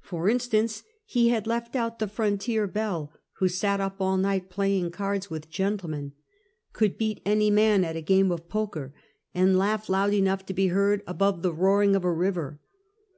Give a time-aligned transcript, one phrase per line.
[0.00, 4.48] For instance, he had left out the fron tier belle who sat up all night
[4.48, 6.12] playing cards with gen BoEDEK Ruffianism.
[6.72, 8.94] 183 tlemen; could beat any man at a game of poker,
[9.34, 12.60] and lauffb loud enoiio; li to be beard above tbe roarino of a river.